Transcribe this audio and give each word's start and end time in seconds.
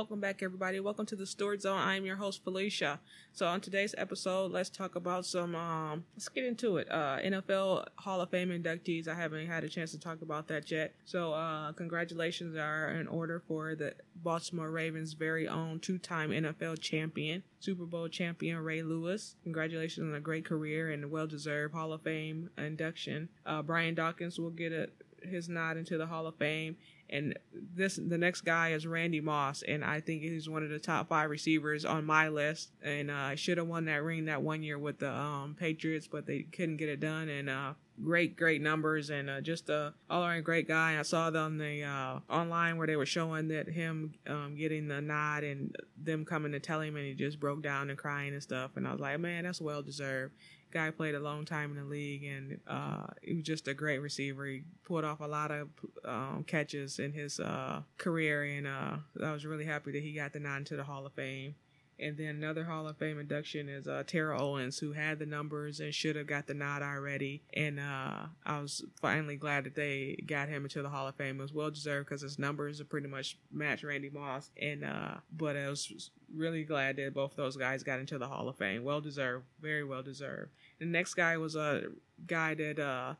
Welcome 0.00 0.20
back, 0.20 0.42
everybody. 0.42 0.80
Welcome 0.80 1.04
to 1.06 1.14
the 1.14 1.26
Steward 1.26 1.60
Zone. 1.60 1.76
I'm 1.78 2.06
your 2.06 2.16
host, 2.16 2.42
Felicia. 2.42 3.00
So, 3.34 3.46
on 3.46 3.60
today's 3.60 3.94
episode, 3.98 4.50
let's 4.50 4.70
talk 4.70 4.96
about 4.96 5.26
some, 5.26 5.54
um, 5.54 6.04
let's 6.16 6.30
get 6.30 6.46
into 6.46 6.78
it. 6.78 6.90
Uh, 6.90 7.18
NFL 7.18 7.84
Hall 7.96 8.22
of 8.22 8.30
Fame 8.30 8.48
inductees. 8.48 9.08
I 9.08 9.14
haven't 9.14 9.46
had 9.46 9.62
a 9.62 9.68
chance 9.68 9.90
to 9.90 10.00
talk 10.00 10.22
about 10.22 10.48
that 10.48 10.70
yet. 10.70 10.94
So, 11.04 11.34
uh, 11.34 11.72
congratulations 11.72 12.56
are 12.56 12.92
in 12.92 13.08
order 13.08 13.42
for 13.46 13.74
the 13.74 13.92
Baltimore 14.16 14.70
Ravens' 14.70 15.12
very 15.12 15.46
own 15.46 15.80
two 15.80 15.98
time 15.98 16.30
NFL 16.30 16.80
champion, 16.80 17.42
Super 17.58 17.84
Bowl 17.84 18.08
champion 18.08 18.56
Ray 18.56 18.82
Lewis. 18.82 19.36
Congratulations 19.42 20.08
on 20.08 20.14
a 20.14 20.20
great 20.20 20.46
career 20.46 20.92
and 20.92 21.10
well 21.10 21.26
deserved 21.26 21.74
Hall 21.74 21.92
of 21.92 22.00
Fame 22.00 22.48
induction. 22.56 23.28
Uh, 23.44 23.60
Brian 23.60 23.94
Dawkins 23.94 24.38
will 24.38 24.48
get 24.48 24.72
a, 24.72 24.88
his 25.22 25.50
nod 25.50 25.76
into 25.76 25.98
the 25.98 26.06
Hall 26.06 26.26
of 26.26 26.36
Fame 26.36 26.76
and 27.10 27.38
this 27.52 27.96
the 27.96 28.18
next 28.18 28.42
guy 28.42 28.70
is 28.70 28.86
Randy 28.86 29.20
Moss, 29.20 29.62
and 29.62 29.84
I 29.84 30.00
think 30.00 30.22
he's 30.22 30.48
one 30.48 30.62
of 30.62 30.70
the 30.70 30.78
top 30.78 31.08
five 31.08 31.28
receivers 31.30 31.84
on 31.84 32.04
my 32.04 32.28
list. 32.28 32.70
And 32.82 33.10
I 33.10 33.32
uh, 33.32 33.36
should 33.36 33.58
have 33.58 33.66
won 33.66 33.84
that 33.86 34.02
ring 34.02 34.26
that 34.26 34.42
one 34.42 34.62
year 34.62 34.78
with 34.78 34.98
the 34.98 35.10
um, 35.12 35.56
Patriots, 35.58 36.06
but 36.06 36.26
they 36.26 36.42
couldn't 36.42 36.76
get 36.76 36.88
it 36.88 37.00
done. 37.00 37.28
And 37.28 37.50
uh, 37.50 37.74
great, 38.02 38.36
great 38.36 38.60
numbers, 38.60 39.10
and 39.10 39.30
uh, 39.30 39.40
just 39.40 39.68
a 39.68 39.94
all 40.08 40.24
around 40.24 40.44
great 40.44 40.68
guy. 40.68 40.98
I 40.98 41.02
saw 41.02 41.30
them 41.30 41.58
the 41.58 41.84
uh, 41.84 42.20
online 42.28 42.76
where 42.76 42.86
they 42.86 42.96
were 42.96 43.06
showing 43.06 43.48
that 43.48 43.68
him 43.68 44.14
um, 44.26 44.54
getting 44.56 44.88
the 44.88 45.00
nod 45.00 45.44
and 45.44 45.74
them 45.96 46.24
coming 46.24 46.52
to 46.52 46.60
tell 46.60 46.80
him, 46.80 46.96
and 46.96 47.06
he 47.06 47.14
just 47.14 47.40
broke 47.40 47.62
down 47.62 47.90
and 47.90 47.98
crying 47.98 48.32
and 48.32 48.42
stuff. 48.42 48.72
And 48.76 48.86
I 48.86 48.92
was 48.92 49.00
like, 49.00 49.18
man, 49.20 49.44
that's 49.44 49.60
well 49.60 49.82
deserved 49.82 50.34
guy 50.70 50.90
played 50.90 51.14
a 51.14 51.20
long 51.20 51.44
time 51.44 51.70
in 51.72 51.76
the 51.76 51.84
league 51.84 52.24
and 52.24 52.60
uh, 52.66 53.06
he 53.22 53.34
was 53.34 53.44
just 53.44 53.68
a 53.68 53.74
great 53.74 53.98
receiver. 53.98 54.46
He 54.46 54.62
pulled 54.84 55.04
off 55.04 55.20
a 55.20 55.26
lot 55.26 55.50
of 55.50 55.68
um, 56.04 56.44
catches 56.46 56.98
in 56.98 57.12
his 57.12 57.40
uh, 57.40 57.82
career, 57.98 58.44
and 58.44 58.66
uh, 58.66 58.96
I 59.22 59.32
was 59.32 59.44
really 59.46 59.64
happy 59.64 59.92
that 59.92 60.02
he 60.02 60.12
got 60.12 60.32
the 60.32 60.40
nod 60.40 60.58
into 60.58 60.76
the 60.76 60.84
Hall 60.84 61.06
of 61.06 61.12
Fame. 61.12 61.54
And 62.00 62.16
then 62.16 62.36
another 62.36 62.64
Hall 62.64 62.88
of 62.88 62.96
Fame 62.96 63.18
induction 63.18 63.68
is 63.68 63.86
uh, 63.86 64.02
Terrell 64.06 64.42
Owens, 64.42 64.78
who 64.78 64.92
had 64.92 65.18
the 65.18 65.26
numbers 65.26 65.80
and 65.80 65.94
should 65.94 66.16
have 66.16 66.26
got 66.26 66.46
the 66.46 66.54
nod 66.54 66.82
already. 66.82 67.42
And 67.54 67.78
uh, 67.78 68.26
I 68.44 68.60
was 68.60 68.84
finally 69.00 69.36
glad 69.36 69.64
that 69.64 69.74
they 69.74 70.22
got 70.26 70.48
him 70.48 70.64
into 70.64 70.82
the 70.82 70.88
Hall 70.88 71.06
of 71.06 71.14
Fame. 71.16 71.38
It 71.38 71.42
was 71.42 71.52
well 71.52 71.70
deserved 71.70 72.08
because 72.08 72.22
his 72.22 72.38
numbers 72.38 72.80
are 72.80 72.84
pretty 72.84 73.08
much 73.08 73.36
match 73.52 73.84
Randy 73.84 74.10
Moss. 74.10 74.50
And 74.60 74.84
uh, 74.84 75.16
but 75.36 75.56
I 75.56 75.68
was 75.68 76.10
really 76.34 76.64
glad 76.64 76.96
that 76.96 77.14
both 77.14 77.36
those 77.36 77.56
guys 77.56 77.82
got 77.82 78.00
into 78.00 78.18
the 78.18 78.28
Hall 78.28 78.48
of 78.48 78.56
Fame. 78.56 78.84
Well 78.84 79.00
deserved, 79.00 79.44
very 79.60 79.84
well 79.84 80.02
deserved. 80.02 80.50
The 80.78 80.86
next 80.86 81.14
guy 81.14 81.36
was 81.36 81.56
a 81.56 81.82
guy 82.26 82.54
that 82.54 82.78
uh, 82.78 83.14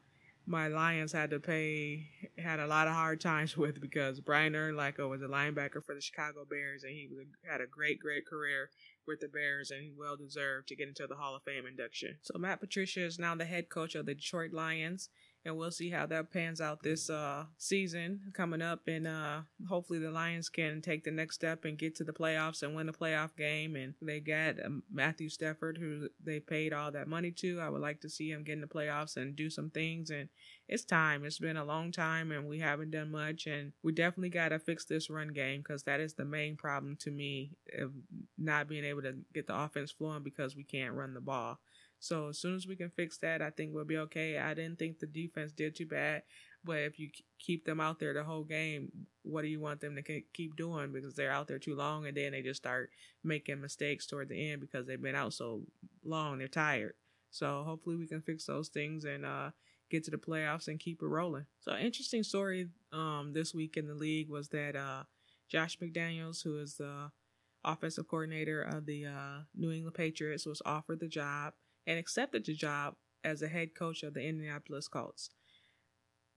my 0.47 0.69
Lions 0.69 1.13
had 1.13 1.31
to 1.31 1.41
pay 1.41 2.09
had 2.39 2.61
a 2.61 2.67
lot 2.67 2.89
of 2.89 2.95
hard 2.95 3.21
times 3.21 3.57
with 3.57 3.81
because 3.81 4.21
Brian 4.21 4.55
Urlacher 4.55 5.09
was 5.09 5.23
a 5.23 5.27
linebacker 5.27 5.85
for 5.85 5.95
the 5.95 6.01
Chicago 6.01 6.45
Bears 6.49 6.83
and 6.83 6.93
he 6.93 7.09
a, 7.13 7.51
had 7.51 7.61
a 7.61 7.67
great 7.67 8.01
great 8.01 8.27
career 8.27 8.71
with 9.07 9.21
the 9.21 9.29
Bears 9.29 9.71
and 9.71 9.83
he 9.83 9.93
well 9.97 10.17
deserved 10.17 10.69
to 10.69 10.77
get 10.77 10.89
into 10.89 11.07
the 11.07 11.17
Hall 11.17 11.37
of 11.37 11.43
Fame 11.43 11.67
induction. 11.67 12.17
So 12.23 12.39
Matt 12.39 12.61
Patricia 12.61 13.05
is 13.05 13.19
now 13.19 13.35
the 13.35 13.45
head 13.45 13.69
coach 13.69 13.95
of 13.95 14.07
the 14.07 14.15
Detroit 14.15 14.53
Lions 14.53 15.09
and 15.45 15.57
we'll 15.57 15.71
see 15.71 15.89
how 15.89 16.05
that 16.07 16.31
pans 16.31 16.61
out 16.61 16.83
this 16.83 17.09
uh, 17.09 17.45
season 17.57 18.21
coming 18.35 18.61
up. 18.61 18.81
And 18.87 19.07
uh, 19.07 19.41
hopefully, 19.69 19.99
the 19.99 20.11
Lions 20.11 20.51
can 20.51 20.83
take 20.83 21.05
the 21.05 21.11
next 21.11 21.37
step 21.37 21.65
and 21.65 21.79
get 21.79 21.95
to 21.97 22.05
the 22.05 22.13
playoffs 22.13 22.63
and 22.63 22.75
win 22.75 22.89
a 22.91 22.93
playoff 22.93 23.35
game. 23.37 23.75
And 23.75 23.95
they 24.03 24.21
got 24.21 24.63
um, 24.65 24.83
Matthew 24.93 25.31
Stafford, 25.31 25.79
who 25.79 26.09
they 26.23 26.41
paid 26.41 26.75
all 26.75 26.93
that 26.93 27.09
money 27.09 27.31
to. 27.33 27.59
I 27.61 27.71
would 27.71 27.81
like 27.81 28.01
to 28.03 28.11
see 28.11 28.31
him 28.31 28.45
get 28.45 28.55
in 28.55 28.61
the 28.61 28.67
playoffs 28.67 29.17
and 29.17 29.35
do 29.35 29.49
some 29.49 29.71
things. 29.71 30.11
And 30.11 30.29
it's 30.69 30.85
time. 30.85 31.25
It's 31.25 31.39
been 31.39 31.57
a 31.57 31.65
long 31.65 31.91
time, 31.91 32.33
and 32.33 32.47
we 32.47 32.59
haven't 32.59 32.91
done 32.91 33.11
much. 33.11 33.47
And 33.47 33.73
we 33.83 33.93
definitely 33.93 34.31
got 34.31 34.51
to 34.51 34.59
fix 34.59 34.85
this 34.85 35.09
run 35.09 35.29
game 35.29 35.63
because 35.63 35.85
that 35.85 36.01
is 36.01 36.15
the 36.15 36.27
main 36.27 36.57
problem 36.57 36.97
to 37.01 37.11
me 37.11 37.53
of 37.79 37.93
not 38.37 38.69
being 38.69 38.85
able 38.85 39.03
to 39.03 39.15
get 39.33 39.47
the 39.47 39.59
offense 39.59 39.91
flowing 39.91 40.23
because 40.23 40.55
we 40.55 40.65
can't 40.65 40.95
run 40.95 41.15
the 41.15 41.21
ball. 41.21 41.61
So 42.01 42.29
as 42.29 42.39
soon 42.39 42.57
as 42.57 42.67
we 42.67 42.77
can 42.77 42.91
fix 42.91 43.19
that, 43.19 43.43
I 43.43 43.51
think 43.51 43.75
we'll 43.75 43.85
be 43.85 43.99
okay. 43.99 44.39
I 44.39 44.55
didn't 44.55 44.79
think 44.79 44.99
the 44.99 45.07
defense 45.07 45.53
did 45.53 45.77
too 45.77 45.87
bad, 45.87 46.23
but 46.65 46.79
if 46.79 46.99
you 46.99 47.11
keep 47.39 47.67
them 47.67 47.79
out 47.79 48.01
there 48.01 48.15
the 48.15 48.25
whole 48.25 48.43
game, 48.43 48.91
what 49.23 49.43
do 49.43 49.49
you 49.49 49.61
want 49.61 49.81
them 49.81 49.95
to 49.97 50.23
keep 50.33 50.57
doing? 50.57 50.93
Because 50.93 51.15
they're 51.15 51.31
out 51.31 51.47
there 51.47 51.59
too 51.59 51.77
long, 51.77 52.07
and 52.07 52.17
then 52.17 52.33
they 52.33 52.41
just 52.41 52.63
start 52.63 52.91
making 53.23 53.61
mistakes 53.61 54.07
toward 54.07 54.31
the 54.31 54.51
end 54.51 54.63
because 54.63 54.87
they've 54.87 55.01
been 55.01 55.15
out 55.15 55.35
so 55.35 55.63
long, 56.03 56.39
they're 56.39 56.49
tired. 56.49 56.95
So 57.31 57.63
hopefully 57.65 57.97
we 57.97 58.07
can 58.07 58.23
fix 58.23 58.47
those 58.47 58.69
things 58.69 59.05
and 59.05 59.27
uh, 59.27 59.51
get 59.91 60.03
to 60.05 60.11
the 60.11 60.17
playoffs 60.17 60.69
and 60.69 60.81
keep 60.81 61.03
it 61.03 61.07
rolling. 61.07 61.45
So 61.61 61.77
interesting 61.77 62.23
story 62.23 62.69
um, 62.93 63.33
this 63.35 63.55
week 63.55 63.77
in 63.77 63.87
the 63.87 63.95
league 63.95 64.31
was 64.31 64.49
that 64.49 64.75
uh, 64.75 65.03
Josh 65.49 65.79
McDaniels, 65.79 66.43
who 66.43 66.59
is 66.59 66.77
the 66.77 67.11
offensive 67.63 68.09
coordinator 68.09 68.63
of 68.63 68.87
the 68.87 69.07
uh, 69.07 69.41
New 69.55 69.71
England 69.71 69.95
Patriots, 69.95 70.47
was 70.47 70.63
offered 70.65 71.01
the 71.01 71.09
job 71.09 71.53
and 71.87 71.99
accepted 71.99 72.45
the 72.45 72.55
job 72.55 72.95
as 73.25 73.41
the 73.41 73.49
head 73.49 73.75
coach 73.75 74.03
of 74.03 74.15
the 74.15 74.23
Indianapolis 74.23 74.89
Colts. 74.89 75.31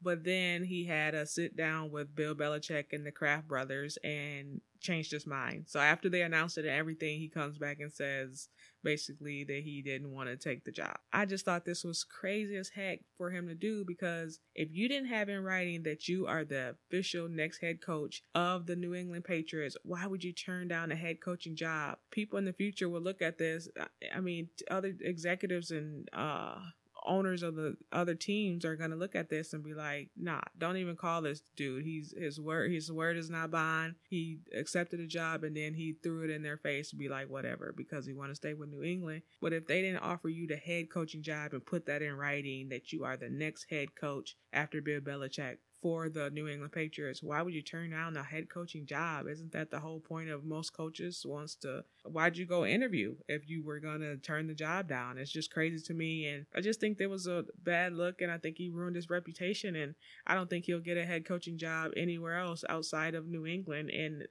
But 0.02 0.26
then 0.26 0.66
he 0.66 0.86
had 0.86 1.16
a 1.16 1.26
sit 1.26 1.56
down 1.56 1.90
with 1.90 2.16
Bill 2.16 2.36
Belichick 2.36 2.92
and 2.92 3.06
the 3.06 3.12
Kraft 3.12 3.48
brothers 3.48 3.98
and 4.04 4.60
changed 4.82 5.12
his 5.12 5.26
mind. 5.26 5.66
So 5.68 5.80
after 5.80 6.10
they 6.10 6.24
announced 6.24 6.58
it 6.58 6.66
and 6.66 6.78
everything, 6.78 7.20
he 7.20 7.30
comes 7.30 7.58
back 7.58 7.80
and 7.80 7.92
says 7.92 8.50
basically 8.84 9.44
that 9.46 9.64
he 9.64 9.82
didn't 9.82 10.12
want 10.12 10.30
to 10.30 10.38
take 10.38 10.64
the 10.64 10.72
job. 10.72 10.98
I 11.12 11.26
just 11.26 11.46
thought 11.46 11.66
this 11.66 11.84
was 11.84 12.04
crazy 12.04 12.56
as 12.56 12.70
heck 12.70 13.00
for 13.18 13.32
him 13.32 13.48
to 13.48 13.56
do 13.56 13.84
because 13.86 14.40
if 14.56 14.70
you 14.72 14.88
didn't 14.88 15.10
have 15.10 15.30
in 15.30 15.44
writing 15.44 15.84
that 15.84 16.08
you 16.08 16.28
are 16.28 16.44
the 16.44 16.76
official 16.90 17.28
next 17.28 17.60
head 17.60 17.82
coach 17.82 18.24
of 18.36 18.66
the 18.66 18.76
New 18.76 18.94
England 18.94 19.26
Patriots, 19.26 19.78
why 19.84 20.06
would 20.06 20.24
you 20.24 20.34
turn 20.34 20.68
down 20.68 20.92
a 20.92 20.96
head 20.96 21.22
coaching 21.22 21.56
job? 21.56 21.98
People 22.12 22.38
in 22.40 22.46
the 22.46 22.54
future 22.54 22.90
will 22.90 23.02
look 23.02 23.22
at 23.22 23.38
this. 23.38 23.68
I 24.14 24.20
mean, 24.20 24.50
other 24.70 24.94
executives 25.02 25.72
and 25.72 26.10
uh 26.14 26.58
owners 27.06 27.44
of 27.44 27.56
the 27.56 27.78
other 27.92 28.16
teams 28.16 28.66
are 28.66 28.76
gonna 28.76 28.96
look 28.96 29.16
at 29.16 29.30
this 29.30 29.54
and 29.54 29.64
be 29.64 29.74
like, 29.74 30.10
nah, 30.18 30.42
don't 30.58 30.78
even 30.78 30.96
call 30.96 31.22
this 31.22 31.42
dude. 31.56 31.84
He's 31.84 32.14
his 32.18 32.40
word 32.40 32.72
his 32.72 32.92
word 32.92 33.18
is 33.18 33.30
not 33.30 33.52
bond. 33.52 33.96
He 34.10 34.40
accepted 34.56 35.00
a 35.00 35.08
job 35.08 35.44
and 35.44 35.56
then 35.56 35.74
he 35.74 35.96
threw 36.02 36.24
it 36.24 36.30
in 36.30 36.44
their 36.44 36.58
face 36.58 36.90
to 36.90 36.96
be 36.96 37.10
like 37.10 37.30
whatever 37.30 37.74
because 37.76 38.06
he 38.06 38.14
want 38.14 38.32
to 38.32 38.36
stay 38.36 38.54
with 38.54 38.70
New 38.70 38.84
England. 38.84 39.24
But 39.42 39.54
if 39.54 39.68
they 39.68 39.82
didn't 39.82 40.04
offer 40.04 40.30
you 40.30 40.48
the 40.48 40.56
head 40.56 40.90
coaching 40.90 41.22
job 41.22 41.54
and 41.54 41.66
put 41.66 41.86
that 41.88 42.02
in 42.02 42.16
writing 42.16 42.70
that 42.70 42.92
you 42.92 43.04
are 43.04 43.18
the 43.18 43.30
next 43.30 43.68
head 43.70 43.96
coach 43.96 44.36
after 44.52 44.82
Bill 44.82 45.02
Belichick, 45.02 45.58
for 45.84 46.08
the 46.08 46.30
New 46.30 46.48
England 46.48 46.72
Patriots. 46.72 47.22
Why 47.22 47.42
would 47.42 47.54
you 47.54 47.62
turn 47.62 47.92
down 47.92 48.16
a 48.16 48.24
head 48.24 48.50
coaching 48.50 48.86
job? 48.86 49.28
Isn't 49.28 49.52
that 49.52 49.70
the 49.70 49.82
whole 49.82 50.00
point 50.00 50.30
of 50.30 50.46
most 50.46 50.72
coaches 50.72 51.26
wants 51.28 51.56
to 51.56 51.84
why'd 52.06 52.38
you 52.38 52.46
go 52.46 52.66
interview 52.66 53.16
if 53.28 53.50
you 53.50 53.64
were 53.64 53.82
gonna 53.82 54.16
turn 54.16 54.48
the 54.48 54.54
job 54.54 54.88
down? 54.88 55.18
It's 55.18 55.30
just 55.30 55.52
crazy 55.52 55.84
to 55.86 55.94
me 55.94 56.26
and 56.28 56.46
I 56.56 56.62
just 56.62 56.80
think 56.80 56.98
there 56.98 57.10
was 57.10 57.28
a 57.28 57.44
bad 57.62 57.94
look 57.94 58.22
and 58.22 58.32
I 58.32 58.38
think 58.38 58.58
he 58.58 58.70
ruined 58.70 58.96
his 58.96 59.10
reputation 59.10 59.76
and 59.76 59.94
I 60.26 60.36
don't 60.36 60.50
think 60.50 60.66
he'll 60.66 60.80
get 60.80 60.98
a 60.98 61.06
head 61.06 61.26
coaching 61.26 61.58
job 61.58 61.92
anywhere 61.98 62.38
else 62.40 62.64
outside 62.70 63.14
of 63.14 63.28
New 63.28 63.46
England 63.46 63.90
and 63.90 64.26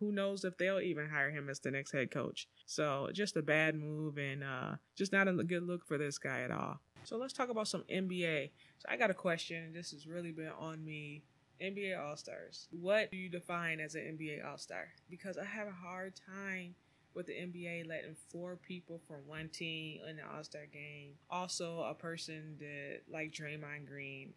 who 0.00 0.10
knows 0.10 0.44
if 0.44 0.58
they'll 0.58 0.80
even 0.80 1.08
hire 1.08 1.30
him 1.30 1.48
as 1.48 1.60
the 1.60 1.70
next 1.70 1.92
head 1.92 2.10
coach. 2.10 2.48
So 2.66 3.10
just 3.12 3.36
a 3.36 3.42
bad 3.42 3.76
move 3.76 4.18
and 4.18 4.42
uh, 4.42 4.72
just 4.96 5.12
not 5.12 5.28
a 5.28 5.32
good 5.32 5.62
look 5.62 5.86
for 5.86 5.98
this 5.98 6.18
guy 6.18 6.40
at 6.40 6.50
all. 6.50 6.80
So 7.06 7.16
let's 7.16 7.32
talk 7.32 7.50
about 7.50 7.68
some 7.68 7.84
NBA. 7.88 8.50
So 8.78 8.88
I 8.88 8.96
got 8.96 9.10
a 9.10 9.14
question. 9.14 9.72
This 9.72 9.92
has 9.92 10.08
really 10.08 10.32
been 10.32 10.50
on 10.58 10.84
me. 10.84 11.22
NBA 11.62 11.98
All 11.98 12.16
Stars. 12.16 12.66
What 12.72 13.12
do 13.12 13.16
you 13.16 13.28
define 13.28 13.78
as 13.78 13.94
an 13.94 14.02
NBA 14.02 14.44
All 14.44 14.58
Star? 14.58 14.88
Because 15.08 15.38
I 15.38 15.44
have 15.44 15.68
a 15.68 15.70
hard 15.70 16.14
time 16.28 16.74
with 17.14 17.26
the 17.26 17.32
NBA 17.32 17.86
letting 17.86 18.16
four 18.28 18.56
people 18.56 19.00
from 19.06 19.18
one 19.24 19.48
team 19.50 20.00
in 20.10 20.16
the 20.16 20.22
All 20.22 20.42
Star 20.42 20.66
game. 20.70 21.12
Also, 21.30 21.80
a 21.82 21.94
person 21.94 22.56
that 22.58 23.02
like 23.08 23.32
Draymond 23.32 23.86
Green 23.86 24.34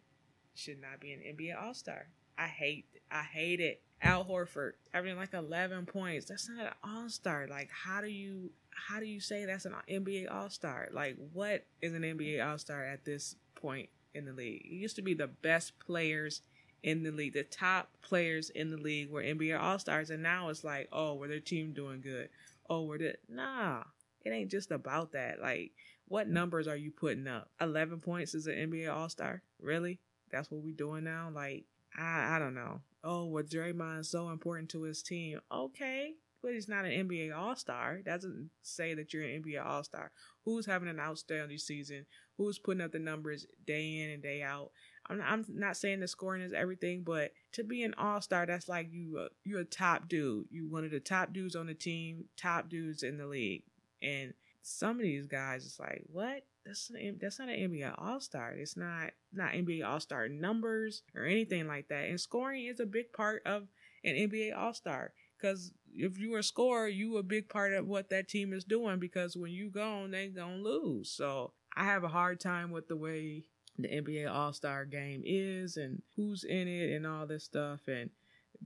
should 0.54 0.80
not 0.80 1.00
be 1.00 1.12
an 1.12 1.20
NBA 1.20 1.60
All 1.60 1.74
Star. 1.74 2.06
I 2.38 2.46
hate 2.46 2.86
I 3.10 3.22
hate 3.22 3.58
it. 3.58 3.82
Al 4.00 4.24
Horford 4.24 4.74
having 4.92 5.16
like 5.16 5.34
11 5.34 5.86
points. 5.86 6.26
That's 6.26 6.48
not 6.48 6.66
an 6.66 6.72
All 6.84 7.08
Star. 7.10 7.48
Like, 7.50 7.68
how 7.70 8.00
do 8.00 8.06
you 8.06 8.52
how 8.74 9.00
do 9.00 9.06
you 9.06 9.20
say 9.20 9.44
that's 9.44 9.64
an 9.64 9.74
NBA 9.88 10.32
All 10.32 10.50
Star? 10.50 10.88
Like, 10.92 11.16
what 11.32 11.64
is 11.80 11.94
an 11.94 12.02
NBA 12.02 12.46
All 12.46 12.58
Star 12.58 12.84
at 12.84 13.04
this 13.04 13.36
point 13.54 13.88
in 14.14 14.24
the 14.24 14.32
league? 14.32 14.62
It 14.64 14.72
used 14.72 14.96
to 14.96 15.02
be 15.02 15.14
the 15.14 15.28
best 15.28 15.78
players 15.78 16.42
in 16.82 17.02
the 17.02 17.10
league, 17.10 17.34
the 17.34 17.42
top 17.42 17.90
players 18.02 18.50
in 18.50 18.70
the 18.70 18.76
league 18.76 19.10
were 19.10 19.22
NBA 19.22 19.60
All 19.60 19.78
Stars, 19.78 20.10
and 20.10 20.22
now 20.22 20.48
it's 20.48 20.64
like, 20.64 20.88
oh, 20.92 21.14
were 21.14 21.28
their 21.28 21.40
team 21.40 21.72
doing 21.72 22.00
good? 22.00 22.28
Oh, 22.68 22.84
were 22.84 22.98
they? 22.98 23.16
Nah, 23.28 23.82
it 24.24 24.30
ain't 24.30 24.50
just 24.50 24.70
about 24.70 25.12
that. 25.12 25.40
Like, 25.40 25.72
what 26.08 26.28
numbers 26.28 26.68
are 26.68 26.76
you 26.76 26.90
putting 26.90 27.26
up? 27.26 27.50
11 27.60 28.00
points 28.00 28.34
is 28.34 28.46
an 28.46 28.54
NBA 28.54 28.92
All 28.92 29.08
Star? 29.08 29.42
Really? 29.60 29.98
That's 30.30 30.50
what 30.50 30.62
we 30.62 30.72
doing 30.72 31.04
now? 31.04 31.30
Like, 31.34 31.64
I, 31.96 32.36
I 32.36 32.38
don't 32.38 32.54
know. 32.54 32.80
Oh, 33.02 33.26
well, 33.26 33.44
Draymond 33.44 34.06
so 34.06 34.30
important 34.30 34.70
to 34.70 34.82
his 34.82 35.02
team. 35.02 35.40
Okay, 35.50 36.14
but 36.42 36.52
he's 36.52 36.68
not 36.68 36.84
an 36.84 37.08
NBA 37.08 37.36
All 37.36 37.56
Star. 37.56 37.98
Doesn't 37.98 38.50
say 38.62 38.94
that 38.94 39.12
you're 39.12 39.22
an 39.22 39.42
NBA 39.42 39.64
All 39.64 39.84
Star. 39.84 40.10
Who's 40.44 40.66
having 40.66 40.88
an 40.88 41.00
outstanding 41.00 41.58
season? 41.58 42.06
Who's 42.36 42.58
putting 42.58 42.80
up 42.80 42.92
the 42.92 42.98
numbers 42.98 43.46
day 43.66 43.98
in 44.00 44.10
and 44.10 44.22
day 44.22 44.42
out? 44.42 44.70
I'm, 45.08 45.20
I'm 45.22 45.44
not 45.48 45.76
saying 45.76 46.00
the 46.00 46.08
scoring 46.08 46.42
is 46.42 46.52
everything, 46.52 47.02
but 47.04 47.32
to 47.52 47.64
be 47.64 47.82
an 47.82 47.94
all 47.98 48.20
star, 48.20 48.46
that's 48.46 48.68
like 48.68 48.88
you 48.90 49.18
uh, 49.18 49.28
you're 49.44 49.60
a 49.60 49.64
top 49.64 50.08
dude. 50.08 50.46
You 50.50 50.68
one 50.70 50.84
of 50.84 50.90
the 50.90 51.00
top 51.00 51.32
dudes 51.32 51.56
on 51.56 51.66
the 51.66 51.74
team, 51.74 52.24
top 52.36 52.68
dudes 52.68 53.02
in 53.02 53.18
the 53.18 53.26
league, 53.26 53.64
and 54.02 54.32
some 54.62 54.96
of 54.96 55.02
these 55.02 55.26
guys, 55.26 55.64
it's 55.64 55.80
like 55.80 56.02
what? 56.06 56.44
That's 56.64 56.90
not, 56.90 57.00
that's 57.20 57.38
not 57.38 57.48
an 57.48 57.70
NBA 57.70 57.94
All 57.98 58.20
Star. 58.20 58.52
It's 58.52 58.76
not 58.76 59.10
not 59.32 59.52
NBA 59.52 59.86
All 59.86 60.00
Star 60.00 60.28
numbers 60.28 61.02
or 61.14 61.24
anything 61.24 61.66
like 61.66 61.88
that. 61.88 62.08
And 62.08 62.20
scoring 62.20 62.66
is 62.66 62.80
a 62.80 62.86
big 62.86 63.12
part 63.12 63.42
of 63.46 63.66
an 64.04 64.14
NBA 64.14 64.56
All 64.56 64.74
Star 64.74 65.12
because 65.40 65.72
if 65.94 66.18
you 66.18 66.34
are 66.34 66.40
a 66.40 66.44
scorer, 66.44 66.88
you 66.88 67.16
a 67.16 67.22
big 67.22 67.48
part 67.48 67.72
of 67.72 67.86
what 67.86 68.10
that 68.10 68.28
team 68.28 68.52
is 68.52 68.64
doing. 68.64 68.98
Because 68.98 69.36
when 69.36 69.52
you 69.52 69.70
gone, 69.70 70.10
they 70.10 70.28
gonna 70.28 70.56
lose. 70.56 71.10
So 71.10 71.52
I 71.76 71.84
have 71.84 72.04
a 72.04 72.08
hard 72.08 72.40
time 72.40 72.70
with 72.70 72.88
the 72.88 72.96
way 72.96 73.44
the 73.78 73.88
NBA 73.88 74.30
All 74.30 74.52
Star 74.52 74.84
game 74.84 75.22
is 75.24 75.76
and 75.76 76.02
who's 76.16 76.44
in 76.44 76.68
it 76.68 76.94
and 76.94 77.06
all 77.06 77.26
this 77.26 77.44
stuff. 77.44 77.80
And 77.86 78.10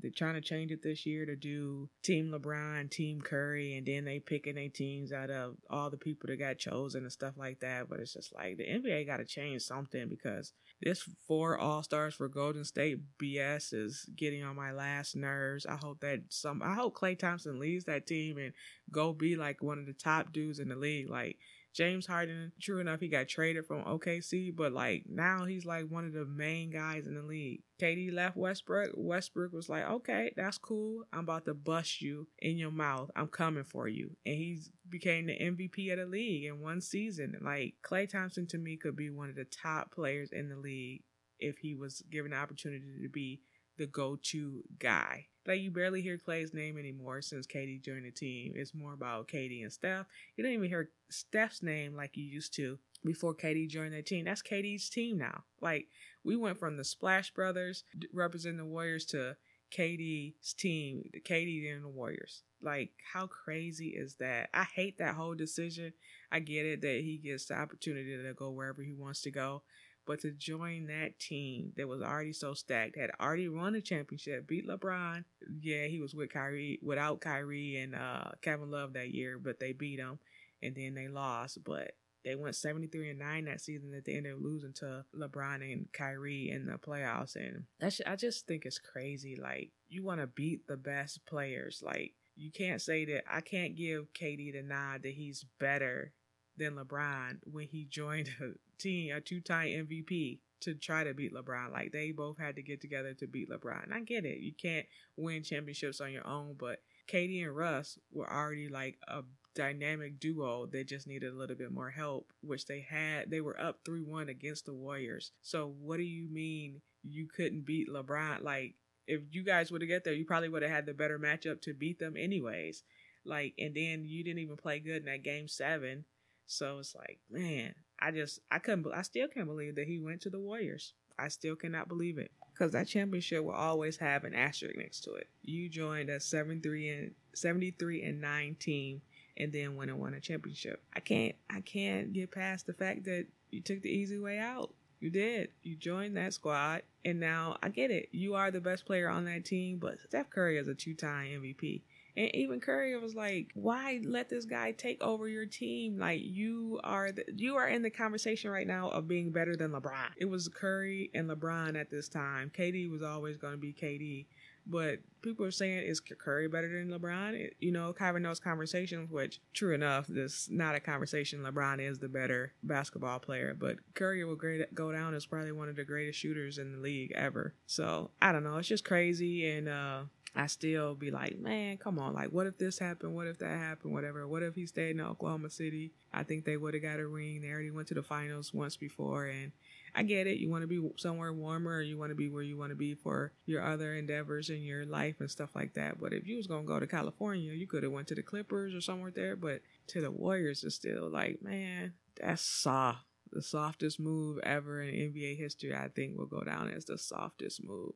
they're 0.00 0.10
trying 0.10 0.34
to 0.34 0.40
change 0.40 0.70
it 0.70 0.82
this 0.82 1.06
year 1.06 1.24
to 1.26 1.36
do 1.36 1.88
Team 2.02 2.30
LeBron, 2.30 2.90
Team 2.90 3.20
Curry, 3.20 3.76
and 3.76 3.86
then 3.86 4.04
they 4.04 4.18
picking 4.18 4.56
their 4.56 4.68
teams 4.68 5.12
out 5.12 5.30
of 5.30 5.56
all 5.70 5.90
the 5.90 5.96
people 5.96 6.26
that 6.28 6.38
got 6.38 6.58
chosen 6.58 7.02
and 7.02 7.12
stuff 7.12 7.34
like 7.36 7.60
that. 7.60 7.88
But 7.88 8.00
it's 8.00 8.14
just 8.14 8.34
like 8.34 8.56
the 8.56 8.64
NBA 8.64 9.06
got 9.06 9.18
to 9.18 9.24
change 9.24 9.62
something 9.62 10.08
because 10.08 10.52
this 10.82 11.08
four 11.26 11.58
All 11.58 11.82
Stars 11.82 12.14
for 12.14 12.28
Golden 12.28 12.64
State 12.64 12.98
BS 13.18 13.72
is 13.72 14.08
getting 14.16 14.42
on 14.42 14.56
my 14.56 14.72
last 14.72 15.16
nerves. 15.16 15.66
I 15.66 15.76
hope 15.76 16.00
that 16.00 16.20
some, 16.28 16.62
I 16.62 16.74
hope 16.74 16.96
Klay 16.96 17.18
Thompson 17.18 17.58
leaves 17.58 17.84
that 17.84 18.06
team 18.06 18.38
and 18.38 18.52
go 18.90 19.12
be 19.12 19.36
like 19.36 19.62
one 19.62 19.78
of 19.78 19.86
the 19.86 19.92
top 19.92 20.32
dudes 20.32 20.58
in 20.58 20.68
the 20.68 20.76
league. 20.76 21.08
Like 21.08 21.38
James 21.74 22.06
Harden, 22.06 22.52
true 22.60 22.78
enough, 22.78 23.00
he 23.00 23.08
got 23.08 23.26
traded 23.26 23.66
from 23.66 23.82
OKC, 23.82 24.54
but 24.54 24.72
like 24.72 25.04
now 25.08 25.44
he's 25.44 25.66
like 25.66 25.86
one 25.88 26.06
of 26.06 26.12
the 26.12 26.24
main 26.24 26.70
guys 26.70 27.06
in 27.06 27.16
the 27.16 27.22
league. 27.22 27.62
KD 27.80 28.12
left 28.12 28.36
Westbrook. 28.36 28.92
Westbrook 28.94 29.52
was 29.52 29.68
like, 29.68 29.84
okay, 29.84 30.32
that's 30.36 30.56
cool. 30.56 31.02
I'm 31.12 31.20
about 31.20 31.44
to 31.46 31.54
bust 31.54 32.00
you 32.00 32.28
in 32.38 32.56
your 32.56 32.70
mouth. 32.70 33.10
I'm 33.16 33.26
coming 33.26 33.64
for 33.64 33.88
you. 33.88 34.16
And 34.24 34.36
he's 34.36 34.70
became 34.88 35.26
the 35.26 35.38
MVP 35.38 35.92
of 35.92 35.98
the 35.98 36.06
league 36.06 36.44
in 36.44 36.60
one 36.60 36.80
season. 36.80 37.36
Like 37.42 37.74
Klay 37.84 38.08
Thompson 38.08 38.46
to 38.48 38.58
me 38.58 38.76
could 38.76 38.94
be 38.94 39.10
one 39.10 39.28
of 39.28 39.34
the 39.34 39.44
top 39.44 39.92
players 39.92 40.30
in 40.30 40.48
the 40.48 40.56
league 40.56 41.02
if 41.40 41.58
he 41.58 41.74
was 41.74 42.02
given 42.10 42.30
the 42.30 42.36
opportunity 42.36 42.86
to 43.02 43.08
be 43.08 43.40
the 43.76 43.86
go-to 43.86 44.62
guy. 44.78 45.26
Like 45.46 45.60
you 45.60 45.70
barely 45.70 46.00
hear 46.00 46.18
Klay's 46.18 46.54
name 46.54 46.78
anymore 46.78 47.22
since 47.22 47.46
KD 47.46 47.82
joined 47.82 48.06
the 48.06 48.10
team. 48.10 48.54
It's 48.56 48.74
more 48.74 48.94
about 48.94 49.28
KD 49.28 49.62
and 49.62 49.72
Steph. 49.72 50.06
You 50.36 50.44
don't 50.44 50.52
even 50.52 50.68
hear 50.68 50.90
Steph's 51.10 51.62
name 51.62 51.94
like 51.94 52.16
you 52.16 52.24
used 52.24 52.54
to 52.54 52.78
before 53.04 53.34
KD 53.34 53.68
joined 53.68 53.92
the 53.92 54.02
team. 54.02 54.24
That's 54.24 54.42
KD's 54.42 54.88
team 54.88 55.18
now. 55.18 55.44
Like 55.60 55.88
we 56.24 56.36
went 56.36 56.58
from 56.58 56.76
the 56.76 56.84
Splash 56.84 57.30
Brothers 57.32 57.84
representing 58.12 58.58
the 58.58 58.64
Warriors 58.64 59.04
to 59.06 59.36
KD's 59.76 60.54
team, 60.54 61.10
KD 61.24 61.74
and 61.74 61.84
the 61.84 61.88
Warriors. 61.88 62.42
Like, 62.62 62.90
how 63.12 63.26
crazy 63.26 63.88
is 63.88 64.16
that? 64.16 64.48
I 64.54 64.64
hate 64.64 64.98
that 64.98 65.14
whole 65.14 65.34
decision. 65.34 65.92
I 66.32 66.38
get 66.38 66.64
it 66.64 66.80
that 66.82 67.00
he 67.02 67.18
gets 67.18 67.46
the 67.46 67.54
opportunity 67.54 68.16
to 68.16 68.34
go 68.34 68.50
wherever 68.50 68.82
he 68.82 68.94
wants 68.94 69.20
to 69.22 69.30
go. 69.30 69.62
But 70.06 70.20
to 70.20 70.30
join 70.30 70.86
that 70.86 71.18
team 71.18 71.72
that 71.76 71.88
was 71.88 72.02
already 72.02 72.32
so 72.32 72.54
stacked, 72.54 72.98
had 72.98 73.10
already 73.20 73.48
won 73.48 73.74
a 73.74 73.80
championship, 73.80 74.46
beat 74.46 74.68
LeBron. 74.68 75.24
Yeah, 75.60 75.86
he 75.86 76.00
was 76.00 76.14
with 76.14 76.32
Kyrie, 76.32 76.78
without 76.82 77.20
Kyrie 77.20 77.76
and 77.76 77.94
uh, 77.94 78.30
Kevin 78.42 78.70
Love 78.70 78.92
that 78.94 79.14
year, 79.14 79.38
but 79.38 79.58
they 79.58 79.72
beat 79.72 79.98
him, 79.98 80.18
and 80.62 80.74
then 80.74 80.94
they 80.94 81.08
lost. 81.08 81.64
But 81.64 81.92
they 82.24 82.34
went 82.34 82.56
73 82.56 83.10
and 83.10 83.18
9 83.18 83.44
that 83.44 83.60
season 83.60 83.90
that 83.92 84.04
they 84.04 84.14
ended 84.14 84.34
up 84.34 84.38
losing 84.42 84.72
to 84.74 85.04
LeBron 85.14 85.56
and 85.56 85.86
Kyrie 85.92 86.50
in 86.50 86.66
the 86.66 86.78
playoffs. 86.78 87.36
And 87.36 87.64
that's, 87.78 88.00
I 88.06 88.16
just 88.16 88.46
think 88.46 88.64
it's 88.64 88.78
crazy. 88.78 89.36
Like, 89.36 89.70
you 89.88 90.02
want 90.02 90.20
to 90.20 90.26
beat 90.26 90.66
the 90.66 90.78
best 90.78 91.24
players. 91.26 91.82
Like, 91.84 92.14
you 92.34 92.50
can't 92.50 92.80
say 92.80 93.04
that 93.04 93.24
I 93.30 93.42
can't 93.42 93.76
give 93.76 94.12
KD 94.14 94.54
the 94.54 94.62
nod 94.62 95.02
that 95.02 95.12
he's 95.12 95.44
better 95.60 96.12
than 96.56 96.76
LeBron 96.76 97.40
when 97.44 97.68
he 97.68 97.84
joined 97.88 98.30
team, 98.78 99.14
a 99.14 99.20
two 99.20 99.40
time 99.40 99.68
MVP 99.68 100.38
to 100.60 100.74
try 100.74 101.04
to 101.04 101.14
beat 101.14 101.34
LeBron. 101.34 101.72
Like 101.72 101.92
they 101.92 102.10
both 102.10 102.38
had 102.38 102.56
to 102.56 102.62
get 102.62 102.80
together 102.80 103.14
to 103.14 103.26
beat 103.26 103.50
LeBron. 103.50 103.84
And 103.84 103.94
I 103.94 104.00
get 104.00 104.24
it. 104.24 104.38
You 104.38 104.52
can't 104.52 104.86
win 105.16 105.42
championships 105.42 106.00
on 106.00 106.12
your 106.12 106.26
own, 106.26 106.56
but 106.58 106.80
KD 107.08 107.44
and 107.44 107.56
Russ 107.56 107.98
were 108.12 108.30
already 108.30 108.68
like 108.68 108.98
a 109.08 109.22
dynamic 109.54 110.18
duo 110.18 110.66
that 110.66 110.88
just 110.88 111.06
needed 111.06 111.32
a 111.32 111.36
little 111.36 111.56
bit 111.56 111.72
more 111.72 111.90
help, 111.90 112.32
which 112.42 112.66
they 112.66 112.80
had. 112.80 113.30
They 113.30 113.40
were 113.40 113.60
up 113.60 113.80
3 113.84 114.02
1 114.02 114.28
against 114.28 114.66
the 114.66 114.74
Warriors. 114.74 115.32
So, 115.42 115.74
what 115.80 115.98
do 115.98 116.02
you 116.02 116.28
mean 116.28 116.80
you 117.02 117.26
couldn't 117.26 117.66
beat 117.66 117.88
LeBron? 117.88 118.42
Like, 118.42 118.74
if 119.06 119.20
you 119.32 119.42
guys 119.42 119.70
would 119.70 119.82
have 119.82 119.88
get 119.88 120.04
there, 120.04 120.14
you 120.14 120.24
probably 120.24 120.48
would 120.48 120.62
have 120.62 120.70
had 120.70 120.86
the 120.86 120.94
better 120.94 121.18
matchup 121.18 121.60
to 121.62 121.74
beat 121.74 121.98
them, 121.98 122.16
anyways. 122.16 122.82
Like, 123.24 123.54
and 123.58 123.74
then 123.74 124.04
you 124.04 124.24
didn't 124.24 124.40
even 124.40 124.56
play 124.56 124.80
good 124.80 124.98
in 124.98 125.04
that 125.06 125.22
game 125.22 125.48
seven. 125.48 126.04
So 126.46 126.78
it's 126.78 126.94
like, 126.94 127.18
man, 127.30 127.74
I 127.98 128.10
just 128.10 128.40
I 128.50 128.58
couldn't 128.58 128.86
I 128.94 129.02
still 129.02 129.28
can't 129.28 129.46
believe 129.46 129.76
that 129.76 129.86
he 129.86 129.98
went 129.98 130.22
to 130.22 130.30
the 130.30 130.40
Warriors. 130.40 130.94
I 131.18 131.28
still 131.28 131.56
cannot 131.56 131.88
believe 131.88 132.18
it 132.18 132.30
because 132.52 132.72
that 132.72 132.88
championship 132.88 133.44
will 133.44 133.52
always 133.52 133.96
have 133.98 134.24
an 134.24 134.34
asterisk 134.34 134.76
next 134.76 135.02
to 135.02 135.14
it. 135.14 135.28
You 135.42 135.68
joined 135.68 136.10
a 136.10 136.20
73 136.20 136.88
and 136.88 137.10
73 137.34 138.02
and 138.02 138.20
9 138.20 138.56
team 138.58 139.02
and 139.36 139.52
then 139.52 139.76
went 139.76 139.90
and 139.90 140.00
won 140.00 140.14
a 140.14 140.20
championship. 140.20 140.82
I 140.94 141.00
can't 141.00 141.34
I 141.50 141.60
can't 141.60 142.12
get 142.12 142.30
past 142.30 142.66
the 142.66 142.72
fact 142.72 143.04
that 143.04 143.26
you 143.50 143.60
took 143.60 143.82
the 143.82 143.90
easy 143.90 144.18
way 144.18 144.38
out. 144.38 144.72
You 145.00 145.10
did. 145.10 145.50
You 145.62 145.76
joined 145.76 146.16
that 146.16 146.32
squad 146.32 146.82
and 147.04 147.20
now 147.20 147.58
I 147.62 147.68
get 147.68 147.90
it. 147.90 148.08
You 148.12 148.34
are 148.34 148.50
the 148.50 148.60
best 148.60 148.86
player 148.86 149.08
on 149.08 149.24
that 149.26 149.44
team, 149.44 149.78
but 149.78 150.00
Steph 150.00 150.30
Curry 150.30 150.58
is 150.58 150.68
a 150.68 150.74
two-time 150.74 151.42
MVP. 151.42 151.82
And 152.16 152.34
even 152.34 152.60
Curry 152.60 152.96
was 152.98 153.14
like, 153.14 153.50
"Why 153.54 154.00
let 154.04 154.28
this 154.28 154.44
guy 154.44 154.72
take 154.72 155.02
over 155.02 155.28
your 155.28 155.46
team? 155.46 155.98
Like 155.98 156.20
you 156.22 156.80
are 156.84 157.10
the, 157.12 157.24
you 157.34 157.56
are 157.56 157.68
in 157.68 157.82
the 157.82 157.90
conversation 157.90 158.50
right 158.50 158.66
now 158.66 158.88
of 158.90 159.08
being 159.08 159.32
better 159.32 159.56
than 159.56 159.72
LeBron." 159.72 160.10
It 160.16 160.26
was 160.26 160.48
Curry 160.48 161.10
and 161.14 161.28
LeBron 161.28 161.78
at 161.78 161.90
this 161.90 162.08
time. 162.08 162.50
KD 162.56 162.90
was 162.90 163.02
always 163.02 163.36
going 163.36 163.54
to 163.54 163.58
be 163.58 163.72
KD, 163.72 164.26
but 164.66 165.00
people 165.22 165.44
are 165.44 165.50
saying 165.50 165.86
is 165.86 166.00
Curry 166.00 166.46
better 166.46 166.68
than 166.68 166.90
LeBron? 166.96 167.32
It, 167.34 167.56
you 167.58 167.72
know, 167.72 167.92
having 167.98 168.22
those 168.22 168.38
conversations, 168.38 169.10
which 169.10 169.40
true 169.52 169.74
enough, 169.74 170.06
this 170.06 170.48
not 170.48 170.76
a 170.76 170.80
conversation. 170.80 171.40
LeBron 171.40 171.80
is 171.80 171.98
the 171.98 172.08
better 172.08 172.52
basketball 172.62 173.18
player, 173.18 173.56
but 173.58 173.76
Curry 173.94 174.24
will 174.24 174.36
great, 174.36 174.72
go 174.72 174.92
down 174.92 175.14
as 175.14 175.26
probably 175.26 175.52
one 175.52 175.68
of 175.68 175.74
the 175.76 175.84
greatest 175.84 176.20
shooters 176.20 176.58
in 176.58 176.72
the 176.72 176.78
league 176.78 177.12
ever. 177.16 177.54
So 177.66 178.10
I 178.22 178.30
don't 178.30 178.44
know, 178.44 178.56
it's 178.58 178.68
just 178.68 178.84
crazy 178.84 179.48
and. 179.50 179.68
uh 179.68 180.02
I 180.36 180.48
still 180.48 180.94
be 180.94 181.12
like, 181.12 181.38
man, 181.38 181.76
come 181.76 181.98
on. 181.98 182.12
Like, 182.12 182.30
what 182.30 182.48
if 182.48 182.58
this 182.58 182.78
happened? 182.78 183.14
What 183.14 183.28
if 183.28 183.38
that 183.38 183.56
happened? 183.56 183.92
Whatever. 183.92 184.26
What 184.26 184.42
if 184.42 184.56
he 184.56 184.66
stayed 184.66 184.90
in 184.90 185.00
Oklahoma 185.00 185.48
City? 185.48 185.92
I 186.12 186.24
think 186.24 186.44
they 186.44 186.56
would 186.56 186.74
have 186.74 186.82
got 186.82 186.98
a 186.98 187.06
ring. 187.06 187.42
They 187.42 187.50
already 187.50 187.70
went 187.70 187.86
to 187.88 187.94
the 187.94 188.02
finals 188.02 188.52
once 188.52 188.76
before. 188.76 189.26
And 189.26 189.52
I 189.94 190.02
get 190.02 190.26
it. 190.26 190.38
You 190.38 190.50
want 190.50 190.62
to 190.62 190.66
be 190.66 190.90
somewhere 190.96 191.32
warmer 191.32 191.76
or 191.76 191.82
you 191.82 191.96
want 191.96 192.10
to 192.10 192.16
be 192.16 192.28
where 192.28 192.42
you 192.42 192.56
want 192.56 192.70
to 192.70 192.76
be 192.76 192.94
for 192.94 193.30
your 193.46 193.64
other 193.64 193.94
endeavors 193.94 194.50
in 194.50 194.62
your 194.62 194.84
life 194.84 195.20
and 195.20 195.30
stuff 195.30 195.50
like 195.54 195.74
that. 195.74 196.00
But 196.00 196.12
if 196.12 196.26
you 196.26 196.36
was 196.36 196.48
going 196.48 196.62
to 196.62 196.68
go 196.68 196.80
to 196.80 196.86
California, 196.88 197.52
you 197.52 197.68
could 197.68 197.84
have 197.84 197.92
went 197.92 198.08
to 198.08 198.16
the 198.16 198.22
Clippers 198.22 198.74
or 198.74 198.80
somewhere 198.80 199.12
there. 199.12 199.36
But 199.36 199.60
to 199.88 200.00
the 200.00 200.10
Warriors 200.10 200.64
is 200.64 200.74
still 200.74 201.08
like, 201.08 201.42
man, 201.42 201.92
that's 202.20 202.42
soft. 202.42 203.04
The 203.32 203.42
softest 203.42 204.00
move 204.00 204.38
ever 204.42 204.82
in 204.82 205.12
NBA 205.12 205.36
history, 205.38 205.74
I 205.74 205.88
think, 205.88 206.18
will 206.18 206.26
go 206.26 206.42
down 206.42 206.70
as 206.70 206.84
the 206.84 206.98
softest 206.98 207.64
move. 207.64 207.92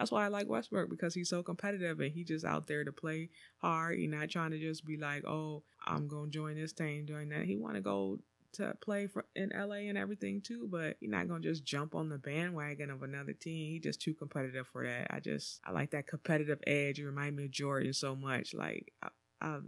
That's 0.00 0.10
why 0.10 0.24
I 0.24 0.28
like 0.28 0.48
Westbrook 0.48 0.88
because 0.88 1.12
he's 1.12 1.28
so 1.28 1.42
competitive 1.42 2.00
and 2.00 2.10
he 2.10 2.24
just 2.24 2.46
out 2.46 2.66
there 2.66 2.84
to 2.84 2.90
play 2.90 3.28
hard. 3.58 3.98
He's 3.98 4.08
not 4.08 4.30
trying 4.30 4.50
to 4.52 4.58
just 4.58 4.86
be 4.86 4.96
like, 4.96 5.26
oh, 5.26 5.62
I'm 5.86 6.08
gonna 6.08 6.30
join 6.30 6.54
this 6.54 6.72
team, 6.72 7.04
join 7.06 7.28
that. 7.28 7.44
He 7.44 7.58
want 7.58 7.74
to 7.74 7.82
go 7.82 8.18
to 8.52 8.74
play 8.80 9.08
for 9.08 9.26
in 9.36 9.52
LA 9.54 9.90
and 9.90 9.98
everything 9.98 10.40
too, 10.40 10.66
but 10.70 10.96
he's 11.00 11.10
not 11.10 11.28
gonna 11.28 11.40
just 11.40 11.66
jump 11.66 11.94
on 11.94 12.08
the 12.08 12.16
bandwagon 12.16 12.90
of 12.90 13.02
another 13.02 13.34
team. 13.34 13.72
He's 13.72 13.82
just 13.82 14.00
too 14.00 14.14
competitive 14.14 14.66
for 14.68 14.86
that. 14.86 15.08
I 15.10 15.20
just 15.20 15.60
I 15.66 15.72
like 15.72 15.90
that 15.90 16.06
competitive 16.06 16.60
edge. 16.66 16.98
You 16.98 17.04
remind 17.04 17.36
me 17.36 17.44
of 17.44 17.50
Jordan 17.50 17.92
so 17.92 18.16
much. 18.16 18.54
Like 18.54 18.94
I, 19.02 19.08
I 19.42 19.58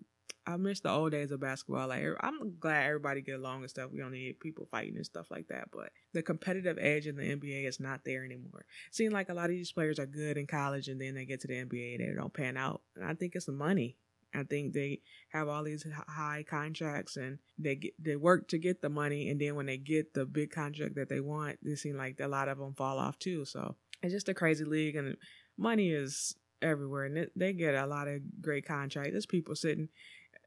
I 0.46 0.56
miss 0.56 0.80
the 0.80 0.90
old 0.90 1.12
days 1.12 1.30
of 1.30 1.40
basketball. 1.40 1.88
Like 1.88 2.04
I'm 2.20 2.56
glad 2.58 2.86
everybody 2.86 3.22
get 3.22 3.38
along 3.38 3.60
and 3.60 3.70
stuff. 3.70 3.90
We 3.92 4.00
don't 4.00 4.12
need 4.12 4.40
people 4.40 4.66
fighting 4.70 4.96
and 4.96 5.06
stuff 5.06 5.30
like 5.30 5.48
that. 5.48 5.68
But 5.72 5.90
the 6.12 6.22
competitive 6.22 6.78
edge 6.80 7.06
in 7.06 7.16
the 7.16 7.22
NBA 7.22 7.66
is 7.68 7.78
not 7.78 8.00
there 8.04 8.24
anymore. 8.24 8.64
It 8.88 8.94
Seems 8.94 9.12
like 9.12 9.28
a 9.28 9.34
lot 9.34 9.46
of 9.46 9.50
these 9.50 9.72
players 9.72 9.98
are 9.98 10.06
good 10.06 10.36
in 10.36 10.46
college 10.46 10.88
and 10.88 11.00
then 11.00 11.14
they 11.14 11.24
get 11.24 11.40
to 11.42 11.48
the 11.48 11.64
NBA 11.64 11.96
and 11.96 12.08
they 12.08 12.14
don't 12.14 12.34
pan 12.34 12.56
out. 12.56 12.82
And 12.96 13.04
I 13.04 13.14
think 13.14 13.36
it's 13.36 13.46
the 13.46 13.52
money. 13.52 13.96
I 14.34 14.44
think 14.44 14.72
they 14.72 15.00
have 15.28 15.46
all 15.46 15.62
these 15.62 15.86
high 16.08 16.44
contracts 16.48 17.16
and 17.16 17.38
they 17.58 17.76
get 17.76 17.92
they 18.02 18.16
work 18.16 18.48
to 18.48 18.58
get 18.58 18.80
the 18.80 18.88
money 18.88 19.28
and 19.28 19.38
then 19.38 19.56
when 19.56 19.66
they 19.66 19.76
get 19.76 20.14
the 20.14 20.24
big 20.24 20.50
contract 20.50 20.94
that 20.96 21.08
they 21.08 21.20
want, 21.20 21.58
it 21.62 21.76
seems 21.78 21.96
like 21.96 22.18
a 22.18 22.26
lot 22.26 22.48
of 22.48 22.58
them 22.58 22.74
fall 22.74 22.98
off 22.98 23.18
too. 23.18 23.44
So 23.44 23.76
it's 24.02 24.14
just 24.14 24.28
a 24.28 24.34
crazy 24.34 24.64
league 24.64 24.96
and 24.96 25.16
money 25.58 25.90
is 25.92 26.34
everywhere 26.62 27.04
and 27.04 27.28
they 27.36 27.52
get 27.52 27.74
a 27.74 27.86
lot 27.86 28.08
of 28.08 28.20
great 28.40 28.66
contracts. 28.66 29.12
There's 29.12 29.26
people 29.26 29.54
sitting 29.54 29.88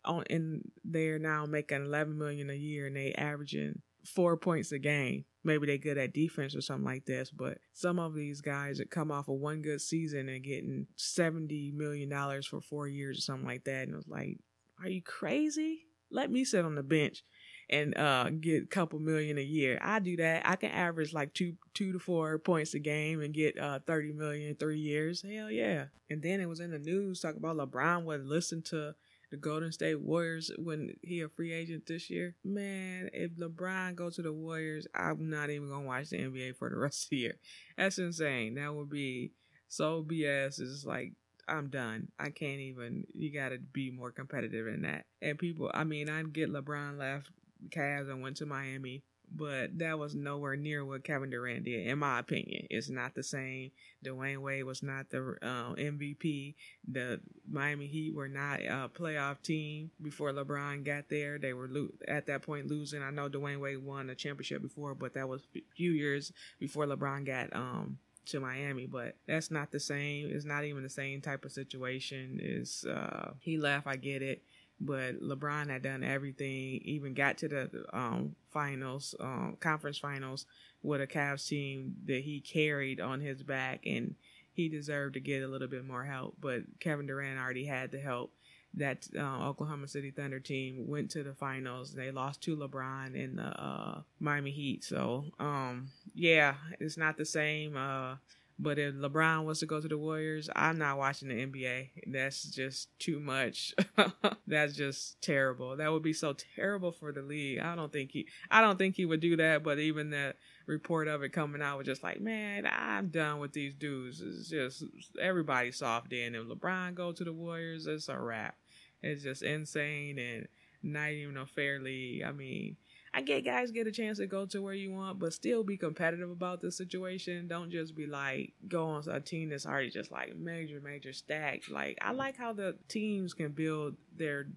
on 0.04 0.24
and 0.30 0.72
they're 0.84 1.20
now 1.20 1.46
making 1.46 1.86
11 1.86 2.18
million 2.18 2.50
a 2.50 2.54
year 2.54 2.88
and 2.88 2.96
they 2.96 3.14
averaging 3.14 3.82
four 4.04 4.38
points 4.38 4.72
a 4.72 4.80
game 4.80 5.26
maybe 5.46 5.68
they're 5.68 5.78
good 5.78 5.98
at 5.98 6.14
defense 6.14 6.56
or 6.56 6.62
something 6.62 6.84
like 6.86 7.06
this. 7.06 7.32
But 7.32 7.60
some 7.72 8.00
of 8.00 8.14
these 8.14 8.42
guys 8.42 8.80
that 8.80 8.90
come 8.90 9.12
off 9.12 9.30
of 9.30 9.36
one 9.36 9.62
good 9.62 9.80
season 9.80 10.28
and 10.28 10.44
getting 10.44 10.88
seventy 10.98 11.72
million 11.72 12.10
dollars 12.10 12.48
for 12.48 12.60
four 12.60 12.88
years 12.88 13.20
or 13.20 13.22
something 13.22 13.48
like 13.48 13.64
that, 13.66 13.88
and 13.88 13.96
it's 13.96 14.08
like, 14.08 14.40
are 14.82 14.90
you 14.90 15.02
crazy? 15.02 15.86
Let 16.12 16.32
me 16.32 16.44
sit 16.44 16.66
on 16.66 16.76
the 16.76 16.84
bench 16.84 17.24
and 17.70 17.98
uh, 17.98 18.30
get 18.30 18.64
a 18.64 18.68
couple 18.68 19.00
million 19.00 19.38
a 19.38 19.44
year. 19.44 19.80
I 19.82 20.00
do 20.00 20.18
that. 20.18 20.48
I 20.48 20.56
can 20.56 20.72
average 20.72 21.14
like 21.14 21.34
two 21.34 21.56
two 21.74 21.94
to 21.94 22.00
four 22.00 22.38
points 22.38 22.74
a 22.74 22.80
game 22.80 23.22
and 23.22 23.34
get 23.34 23.58
uh 23.60 23.80
30 23.86 24.14
million 24.14 24.50
in 24.50 24.56
three 24.56 24.80
years. 24.80 25.22
Hell 25.22 25.52
yeah. 25.52 25.86
And 26.10 26.22
then 26.22 26.40
it 26.40 26.48
was 26.48 26.60
in 26.60 26.72
the 26.72 26.80
news 26.80 27.22
talking 27.22 27.38
about 27.44 27.58
LeBron 27.58 28.04
would 28.04 28.26
listen 28.26 28.62
to 28.64 28.94
the 29.32 29.38
Golden 29.38 29.72
State 29.72 30.00
Warriors 30.00 30.52
when 30.58 30.96
he 31.02 31.22
a 31.22 31.30
free 31.30 31.52
agent 31.52 31.88
this 31.88 32.10
year. 32.10 32.36
Man, 32.44 33.10
if 33.12 33.32
LeBron 33.32 33.96
go 33.96 34.10
to 34.10 34.22
the 34.22 34.32
Warriors, 34.32 34.86
I'm 34.94 35.30
not 35.30 35.50
even 35.50 35.70
gonna 35.70 35.86
watch 35.86 36.10
the 36.10 36.18
NBA 36.18 36.58
for 36.58 36.70
the 36.70 36.78
rest 36.78 37.06
of 37.06 37.10
the 37.10 37.18
year. 37.18 37.38
That's 37.78 37.98
insane. 37.98 38.56
That 38.56 38.74
would 38.74 38.90
be 38.90 39.32
so 39.68 40.04
BS. 40.08 40.62
It's 40.62 40.86
like 40.86 41.14
I'm 41.48 41.70
done. 41.70 42.10
I 42.20 42.30
can't 42.30 42.60
even. 42.60 43.06
You 43.14 43.32
got 43.32 43.50
to 43.50 43.58
be 43.58 43.92
more 43.92 44.12
competitive 44.12 44.68
in 44.68 44.82
that. 44.84 45.06
And 45.22 45.38
people, 45.38 45.70
I 45.74 45.84
mean, 45.84 46.10
I 46.10 46.24
get 46.24 46.52
LeBron 46.52 46.98
left 46.98 47.30
Cavs 47.70 48.10
and 48.10 48.22
went 48.22 48.38
to 48.38 48.46
Miami, 48.46 49.04
but 49.34 49.78
that 49.80 49.98
was 49.98 50.16
nowhere 50.16 50.56
near 50.56 50.86
what 50.86 51.04
Kevin 51.04 51.30
Durant 51.30 51.66
did, 51.66 51.88
in 51.88 52.00
my 52.00 52.20
opinion. 52.20 52.68
It's 52.70 52.90
not 52.90 53.16
the 53.16 53.24
same. 53.24 53.72
Dwyane 54.04 54.38
Wade 54.38 54.64
was 54.64 54.84
not 54.84 55.10
the 55.10 55.20
um, 55.42 55.76
MVP. 55.78 56.56
The 56.88 57.20
Miami 57.50 57.88
Heat 57.88 58.14
were 58.14 58.28
not 58.28 58.62
a 58.62 58.90
playoff 58.94 59.42
team 59.42 59.92
before 60.02 60.32
LeBron 60.32 60.86
got 60.86 61.10
there. 61.10 61.38
They 61.38 61.54
were 61.54 61.68
lo- 61.68 61.90
at 62.08 62.28
that 62.28 62.44
point 62.44 62.68
losing. 62.68 63.02
I 63.02 63.10
know 63.10 63.30
Dwyane 63.30 63.60
Wade 63.60 63.84
won 63.84 64.10
a 64.10 64.16
championship 64.16 64.62
before, 64.62 64.96
but 64.96 65.14
that 65.16 65.28
was 65.28 65.42
a 65.56 65.62
few 65.76 65.92
years 65.92 66.32
before 66.60 66.86
LeBron 66.86 67.26
got 67.26 67.56
um, 67.56 67.98
to 68.28 68.40
Miami, 68.40 68.86
but 68.86 69.16
that's 69.28 69.52
not 69.52 69.72
the 69.72 69.80
same. 69.80 70.30
It's 70.32 70.46
not 70.46 70.64
even 70.64 70.84
the 70.84 70.90
same 70.90 71.22
type 71.22 71.46
of 71.46 71.52
situation. 71.52 72.40
Is 72.42 72.86
uh, 72.86 73.32
he 73.40 73.58
left? 73.58 73.88
I 73.88 73.96
get 73.96 74.22
it 74.22 74.44
but 74.80 75.22
LeBron 75.22 75.70
had 75.70 75.84
done 75.84 76.04
everything, 76.04 76.82
even 76.84 77.14
got 77.14 77.38
to 77.40 77.48
the 77.48 77.86
um, 77.94 78.36
finals, 78.52 79.16
um, 79.20 79.58
conference 79.60 79.98
finals 79.98 80.46
with 80.84 81.02
a 81.02 81.08
Cavs 81.08 81.48
team 81.48 81.96
that 82.06 82.22
he 82.22 82.40
carried 82.40 83.00
on 83.00 83.22
his 83.22 83.42
back, 83.42 83.86
and 83.86 84.16
he 84.54 84.70
deserved 84.70 85.16
to 85.16 85.20
get 85.20 85.44
a 85.44 85.48
little 85.48 85.68
bit 85.68 85.86
more 85.86 86.04
help. 86.04 86.36
But 86.40 86.64
Kevin 86.80 87.08
Durant 87.08 87.40
already 87.40 87.66
had 87.66 87.92
the 87.92 88.00
help. 88.00 88.32
That 88.78 89.08
uh, 89.18 89.48
Oklahoma 89.48 89.88
City 89.88 90.12
Thunder 90.12 90.42
team 90.42 90.90
went 90.90 91.10
to 91.12 91.24
the 91.24 91.34
finals. 91.34 91.94
They 91.94 92.12
lost 92.12 92.42
to 92.42 92.58
LeBron 92.58 93.16
in 93.16 93.38
the 93.38 93.44
uh, 93.44 94.02
Miami 94.20 94.52
Heat. 94.52 94.84
So, 94.84 95.24
um, 95.40 95.88
yeah, 96.14 96.56
it's 96.82 96.98
not 96.98 97.16
the 97.16 97.24
same. 97.24 97.78
Uh, 97.78 98.16
but 98.58 98.80
if 98.80 98.96
LeBron 98.96 99.44
was 99.44 99.60
to 99.60 99.66
go 99.66 99.82
to 99.82 99.88
the 99.88 99.98
Warriors, 99.98 100.50
I'm 100.56 100.78
not 100.78 100.98
watching 100.98 101.28
the 101.28 101.46
NBA. 101.46 101.90
That's 102.08 102.44
just 102.44 102.98
too 103.00 103.20
much. 103.20 103.74
That's 104.48 104.74
just 104.76 105.22
terrible. 105.22 105.76
That 105.76 105.92
would 105.92 106.04
be 106.04 106.14
so 106.14 106.36
terrible 106.56 106.94
for 106.94 107.12
the 107.12 107.22
league. 107.22 107.60
I 107.60 107.76
don't 107.76 107.92
think 107.92 108.12
he 108.12 108.28
I 108.50 108.62
don't 108.62 108.78
think 108.78 108.96
he 108.96 109.06
would 109.06 109.20
do 109.20 109.36
that, 109.38 109.64
but 109.64 109.80
even 109.80 110.10
the 110.10 110.36
report 110.68 111.10
of 111.10 111.22
it 111.22 111.34
coming 111.34 111.62
out 111.62 111.80
was 111.80 111.86
just 111.86 112.04
like, 112.04 112.22
man, 112.22 112.66
I'm 112.66 113.10
done 113.10 113.40
with 113.40 113.52
these 113.52 113.74
dudes. 113.74 114.22
It's 114.22 114.50
just 114.50 114.84
everybody 115.22 115.72
soft 115.72 116.14
in. 116.14 116.34
If 116.34 116.46
LeBron 116.46 116.96
go 116.96 117.12
to 117.12 117.24
the 117.26 117.34
Warriors, 117.34 117.88
it's 117.88 118.08
a 118.08 118.18
wrap. 118.18 118.56
It's 119.04 119.22
just 119.22 119.44
insane 119.44 120.18
and 120.18 120.48
not 120.82 121.12
even 121.12 121.36
a 121.36 121.46
fair 121.46 121.80
league. 121.80 122.24
I 122.24 122.32
mean, 122.32 122.78
I 123.16 123.22
get 123.22 123.46
guys 123.46 123.72
get 123.72 123.88
a 123.88 123.94
chance 123.94 124.18
to 124.18 124.28
go 124.28 124.46
to 124.48 124.62
where 124.62 124.74
you 124.74 124.92
want, 124.92 125.20
but 125.20 125.32
still 125.32 125.64
be 125.64 125.78
competitive 125.78 126.30
about 126.30 126.60
the 126.60 126.70
situation. 126.70 127.48
Don't 127.48 127.72
just 127.72 127.96
be 127.96 128.08
like 128.08 128.52
go 128.68 128.88
on 128.88 129.04
a 129.10 129.22
team 129.22 129.50
that's 129.50 129.66
already 129.66 129.90
just 129.90 130.12
like 130.12 130.36
major, 130.36 130.82
major 130.82 131.14
stacked. 131.14 131.72
Like 131.72 131.98
I 132.02 132.12
like 132.12 132.36
how 132.36 132.52
the 132.52 132.76
teams 132.90 133.34
can 133.34 133.54
build 133.54 133.96
their 134.18 134.48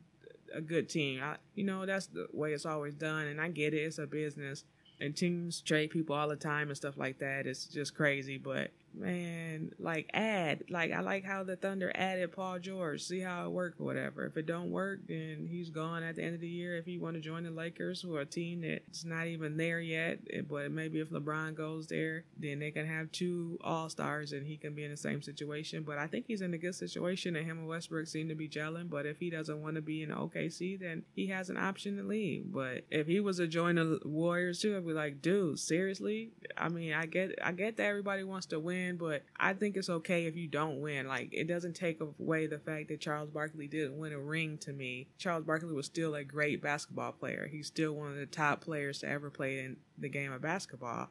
a 0.52 0.60
good 0.60 0.88
team. 0.88 1.22
I, 1.22 1.36
you 1.54 1.62
know, 1.62 1.86
that's 1.86 2.08
the 2.08 2.26
way 2.32 2.52
it's 2.52 2.66
always 2.66 2.94
done, 2.94 3.28
and 3.28 3.40
I 3.40 3.48
get 3.48 3.74
it. 3.74 3.78
It's 3.78 3.98
a 3.98 4.08
business, 4.08 4.64
and 5.00 5.16
teams 5.16 5.60
trade 5.60 5.90
people 5.90 6.16
all 6.16 6.28
the 6.28 6.34
time 6.34 6.66
and 6.66 6.76
stuff 6.76 6.98
like 6.98 7.20
that. 7.20 7.46
It's 7.46 7.66
just 7.66 7.94
crazy, 7.94 8.38
but 8.38 8.72
man, 8.94 9.72
like 9.78 10.10
add, 10.12 10.64
like 10.70 10.92
I 10.92 11.00
like 11.00 11.24
how 11.24 11.44
the 11.44 11.56
Thunder 11.56 11.92
added 11.94 12.32
Paul 12.32 12.58
George. 12.58 13.02
See 13.02 13.20
how 13.20 13.46
it 13.46 13.50
worked 13.50 13.80
or 13.80 13.84
whatever. 13.84 14.26
If 14.26 14.36
it 14.36 14.46
don't 14.46 14.70
work, 14.70 15.00
then 15.06 15.48
he's 15.50 15.70
gone 15.70 16.02
at 16.02 16.16
the 16.16 16.22
end 16.22 16.34
of 16.34 16.40
the 16.40 16.48
year. 16.48 16.76
If 16.76 16.86
he 16.86 16.98
want 16.98 17.14
to 17.14 17.20
join 17.20 17.44
the 17.44 17.50
Lakers, 17.50 18.00
who 18.00 18.16
are 18.16 18.22
a 18.22 18.26
team 18.26 18.62
that's 18.62 19.04
not 19.04 19.26
even 19.26 19.56
there 19.56 19.80
yet, 19.80 20.18
eh, 20.30 20.42
but 20.48 20.70
maybe 20.70 21.00
if 21.00 21.10
LeBron 21.10 21.54
goes 21.54 21.86
there, 21.86 22.24
then 22.38 22.58
they 22.58 22.70
can 22.70 22.86
have 22.86 23.10
two 23.12 23.58
All 23.62 23.88
Stars 23.88 24.32
and 24.32 24.46
he 24.46 24.56
can 24.56 24.74
be 24.74 24.84
in 24.84 24.90
the 24.90 24.96
same 24.96 25.22
situation. 25.22 25.82
But 25.82 25.98
I 25.98 26.06
think 26.06 26.26
he's 26.26 26.42
in 26.42 26.54
a 26.54 26.58
good 26.58 26.74
situation, 26.74 27.36
and 27.36 27.46
him 27.46 27.58
and 27.58 27.68
Westbrook 27.68 28.06
seem 28.06 28.28
to 28.28 28.34
be 28.34 28.48
gelling. 28.48 28.90
But 28.90 29.06
if 29.06 29.18
he 29.18 29.30
doesn't 29.30 29.60
want 29.62 29.76
to 29.76 29.82
be 29.82 30.02
in 30.02 30.10
OKC, 30.10 30.78
then 30.80 31.04
he 31.14 31.28
has 31.28 31.50
an 31.50 31.56
option 31.56 31.96
to 31.96 32.02
leave. 32.02 32.52
But 32.52 32.84
if 32.90 33.06
he 33.06 33.20
was 33.20 33.38
to 33.38 33.46
join 33.46 33.76
the 33.76 34.00
Warriors 34.04 34.60
too, 34.60 34.76
I'd 34.76 34.86
be 34.86 34.92
like, 34.92 35.22
dude, 35.22 35.58
seriously? 35.58 36.30
I 36.56 36.68
mean, 36.68 36.92
I 36.92 37.06
get, 37.06 37.38
I 37.42 37.52
get 37.52 37.76
that 37.76 37.86
everybody 37.86 38.24
wants 38.24 38.46
to 38.46 38.60
win 38.60 38.77
win, 38.78 38.96
but 38.96 39.24
I 39.36 39.52
think 39.52 39.76
it's 39.76 39.90
okay 39.90 40.26
if 40.26 40.36
you 40.36 40.46
don't 40.46 40.80
win. 40.80 41.06
Like 41.06 41.30
it 41.32 41.48
doesn't 41.48 41.74
take 41.74 42.00
away 42.00 42.46
the 42.46 42.58
fact 42.58 42.88
that 42.88 43.00
Charles 43.00 43.30
Barkley 43.30 43.68
didn't 43.68 43.98
win 43.98 44.12
a 44.12 44.18
ring 44.18 44.58
to 44.58 44.72
me. 44.72 45.08
Charles 45.18 45.44
Barkley 45.44 45.74
was 45.74 45.86
still 45.86 46.14
a 46.14 46.24
great 46.24 46.62
basketball 46.62 47.12
player. 47.12 47.48
He's 47.50 47.66
still 47.66 47.92
one 47.92 48.10
of 48.10 48.16
the 48.16 48.26
top 48.26 48.60
players 48.60 49.00
to 49.00 49.08
ever 49.08 49.30
play 49.30 49.60
in 49.60 49.76
the 49.98 50.08
game 50.08 50.32
of 50.32 50.42
basketball, 50.42 51.08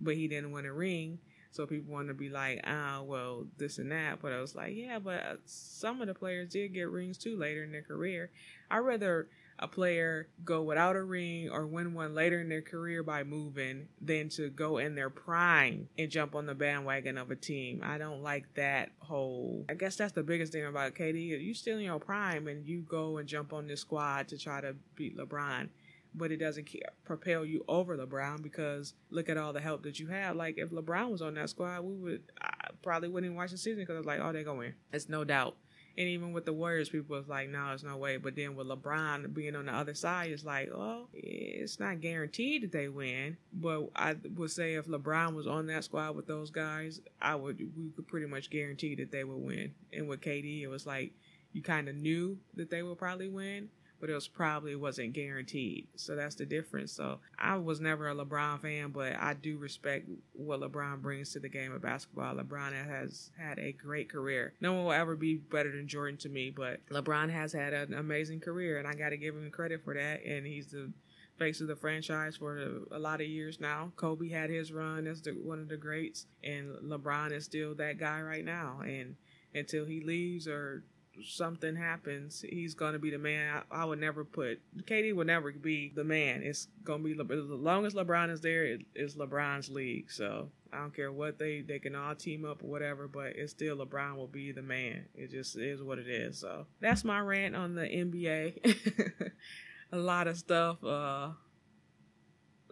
but 0.00 0.14
he 0.14 0.28
didn't 0.28 0.52
win 0.52 0.66
a 0.66 0.72
ring. 0.72 1.18
So 1.52 1.64
people 1.64 1.94
want 1.94 2.08
to 2.08 2.14
be 2.14 2.28
like, 2.28 2.60
ah, 2.64 2.98
oh, 2.98 3.04
well, 3.04 3.46
this 3.56 3.78
and 3.78 3.90
that. 3.90 4.20
But 4.20 4.32
I 4.34 4.40
was 4.42 4.54
like, 4.54 4.74
yeah, 4.76 4.98
but 4.98 5.22
uh, 5.22 5.36
some 5.46 6.02
of 6.02 6.06
the 6.06 6.12
players 6.12 6.50
did 6.50 6.74
get 6.74 6.90
rings 6.90 7.16
too 7.16 7.38
later 7.38 7.64
in 7.64 7.72
their 7.72 7.82
career. 7.82 8.30
I 8.70 8.78
rather 8.78 9.28
a 9.58 9.68
player 9.68 10.28
go 10.44 10.62
without 10.62 10.96
a 10.96 11.02
ring 11.02 11.48
or 11.50 11.66
win 11.66 11.94
one 11.94 12.14
later 12.14 12.40
in 12.40 12.48
their 12.48 12.62
career 12.62 13.02
by 13.02 13.24
moving 13.24 13.88
than 14.00 14.28
to 14.30 14.50
go 14.50 14.78
in 14.78 14.94
their 14.94 15.10
prime 15.10 15.88
and 15.98 16.10
jump 16.10 16.34
on 16.34 16.46
the 16.46 16.54
bandwagon 16.54 17.16
of 17.18 17.30
a 17.30 17.36
team. 17.36 17.80
I 17.82 17.98
don't 17.98 18.22
like 18.22 18.54
that 18.54 18.90
whole. 18.98 19.64
I 19.68 19.74
guess 19.74 19.96
that's 19.96 20.12
the 20.12 20.22
biggest 20.22 20.52
thing 20.52 20.66
about 20.66 20.94
KD. 20.94 21.42
You 21.42 21.54
still 21.54 21.78
in 21.78 21.84
your 21.84 21.98
prime 21.98 22.48
and 22.48 22.66
you 22.66 22.80
go 22.82 23.18
and 23.18 23.28
jump 23.28 23.52
on 23.52 23.66
this 23.66 23.80
squad 23.80 24.28
to 24.28 24.38
try 24.38 24.60
to 24.60 24.76
beat 24.94 25.16
LeBron. 25.16 25.68
But 26.14 26.32
it 26.32 26.38
doesn't 26.38 26.68
propel 27.04 27.44
you 27.44 27.62
over 27.68 27.96
LeBron 27.96 28.42
because 28.42 28.94
look 29.10 29.28
at 29.28 29.36
all 29.36 29.52
the 29.52 29.60
help 29.60 29.82
that 29.82 30.00
you 30.00 30.06
have. 30.06 30.34
Like 30.34 30.56
if 30.56 30.70
LeBron 30.70 31.10
was 31.10 31.20
on 31.20 31.34
that 31.34 31.50
squad, 31.50 31.82
we 31.82 31.94
would 31.94 32.22
I 32.40 32.68
probably 32.82 33.08
wouldn't 33.08 33.34
watch 33.34 33.50
the 33.50 33.58
season 33.58 33.80
because 33.82 33.98
it's 33.98 34.06
like, 34.06 34.20
oh, 34.22 34.32
they're 34.32 34.42
going. 34.44 34.72
It's 34.92 35.10
no 35.10 35.24
doubt. 35.24 35.56
And 35.98 36.08
even 36.08 36.32
with 36.32 36.44
the 36.44 36.52
Warriors, 36.52 36.90
people 36.90 37.16
was 37.16 37.26
like, 37.26 37.48
no, 37.48 37.68
there's 37.68 37.82
no 37.82 37.96
way. 37.96 38.18
But 38.18 38.36
then 38.36 38.54
with 38.54 38.66
LeBron 38.66 39.32
being 39.32 39.56
on 39.56 39.66
the 39.66 39.72
other 39.72 39.94
side, 39.94 40.30
it's 40.30 40.44
like, 40.44 40.70
oh, 40.70 41.06
it's 41.14 41.80
not 41.80 42.02
guaranteed 42.02 42.64
that 42.64 42.72
they 42.72 42.88
win. 42.88 43.38
But 43.52 43.88
I 43.96 44.14
would 44.34 44.50
say 44.50 44.74
if 44.74 44.86
LeBron 44.86 45.34
was 45.34 45.46
on 45.46 45.66
that 45.68 45.84
squad 45.84 46.14
with 46.14 46.26
those 46.26 46.50
guys, 46.50 47.00
I 47.20 47.34
would 47.34 47.58
we 47.76 47.90
could 47.90 48.06
pretty 48.08 48.26
much 48.26 48.50
guarantee 48.50 48.94
that 48.96 49.10
they 49.10 49.24
would 49.24 49.42
win. 49.42 49.72
And 49.92 50.06
with 50.06 50.20
KD, 50.20 50.62
it 50.62 50.68
was 50.68 50.86
like 50.86 51.12
you 51.52 51.62
kind 51.62 51.88
of 51.88 51.94
knew 51.94 52.38
that 52.54 52.68
they 52.70 52.82
would 52.82 52.98
probably 52.98 53.28
win, 53.28 53.70
but 54.00 54.10
it 54.10 54.14
was 54.14 54.28
probably 54.28 54.76
wasn't 54.76 55.12
guaranteed. 55.12 55.88
So 55.96 56.16
that's 56.16 56.34
the 56.34 56.46
difference. 56.46 56.92
So 56.92 57.18
I 57.38 57.56
was 57.56 57.80
never 57.80 58.08
a 58.08 58.14
LeBron 58.14 58.60
fan, 58.60 58.90
but 58.90 59.16
I 59.18 59.34
do 59.34 59.58
respect 59.58 60.08
what 60.32 60.60
LeBron 60.60 61.00
brings 61.00 61.32
to 61.32 61.40
the 61.40 61.48
game 61.48 61.72
of 61.72 61.82
basketball. 61.82 62.34
LeBron 62.34 62.72
has 62.72 63.30
had 63.38 63.58
a 63.58 63.72
great 63.72 64.10
career. 64.10 64.54
No 64.60 64.72
one 64.74 64.84
will 64.84 64.92
ever 64.92 65.16
be 65.16 65.36
better 65.36 65.70
than 65.70 65.88
Jordan 65.88 66.18
to 66.18 66.28
me, 66.28 66.50
but 66.50 66.80
LeBron 66.90 67.30
has 67.30 67.52
had 67.52 67.72
an 67.72 67.94
amazing 67.94 68.40
career, 68.40 68.78
and 68.78 68.86
I 68.86 68.94
got 68.94 69.10
to 69.10 69.16
give 69.16 69.34
him 69.34 69.50
credit 69.50 69.82
for 69.84 69.94
that. 69.94 70.24
And 70.24 70.46
he's 70.46 70.68
the 70.68 70.92
face 71.38 71.60
of 71.60 71.68
the 71.68 71.76
franchise 71.76 72.36
for 72.36 72.58
a 72.90 72.98
lot 72.98 73.20
of 73.20 73.26
years 73.26 73.60
now. 73.60 73.92
Kobe 73.96 74.30
had 74.30 74.50
his 74.50 74.72
run 74.72 75.06
as 75.06 75.22
the, 75.22 75.32
one 75.32 75.58
of 75.58 75.68
the 75.68 75.76
greats, 75.76 76.26
and 76.42 76.74
LeBron 76.84 77.32
is 77.32 77.44
still 77.44 77.74
that 77.74 77.98
guy 77.98 78.20
right 78.20 78.44
now. 78.44 78.80
And 78.82 79.16
until 79.54 79.84
he 79.84 80.00
leaves 80.00 80.46
or 80.46 80.84
something 81.24 81.76
happens, 81.76 82.44
he's 82.48 82.74
to 82.74 82.98
be 82.98 83.10
the 83.10 83.18
man. 83.18 83.62
I, 83.70 83.82
I, 83.82 83.84
would 83.84 84.00
never 84.00 84.24
put 84.24 84.60
KD 84.84 85.14
would 85.14 85.26
never 85.26 85.52
be 85.52 85.92
the 85.94 86.04
man. 86.04 86.42
It's 86.42 86.68
to 86.86 86.98
be 86.98 87.14
Le, 87.14 87.24
as 87.24 87.48
long 87.48 87.86
as 87.86 87.94
LeBron 87.94 88.30
is 88.30 88.40
there, 88.40 88.64
it 88.64 88.82
is 88.94 89.16
LeBron's 89.16 89.70
league. 89.70 90.10
So 90.10 90.50
I 90.72 90.78
don't 90.78 90.94
care 90.94 91.12
what 91.12 91.38
they 91.38 91.62
they 91.62 91.78
can 91.78 91.94
all 91.94 92.14
team 92.14 92.44
up 92.44 92.62
or 92.62 92.66
whatever, 92.66 93.08
but 93.08 93.36
it's 93.36 93.52
still 93.52 93.76
LeBron 93.76 94.16
will 94.16 94.26
be 94.26 94.52
the 94.52 94.62
man. 94.62 95.06
It 95.14 95.30
just 95.30 95.56
is 95.56 95.82
what 95.82 95.98
it 95.98 96.08
is. 96.08 96.38
So 96.38 96.66
that's 96.80 97.04
my 97.04 97.20
rant 97.20 97.56
on 97.56 97.74
the 97.74 97.86
NBA. 97.86 99.30
A 99.92 99.96
lot 99.96 100.26
of 100.26 100.36
stuff 100.36 100.82
uh, 100.84 101.30